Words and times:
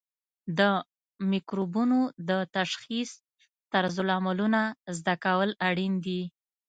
د 0.57 0.59
مکروبونو 1.31 1.99
د 2.29 2.31
تشخیص 2.57 3.09
طرزالعملونه 3.73 4.61
زده 4.97 5.15
کول 5.25 5.49
اړین 5.67 5.93
دي. 6.05 6.21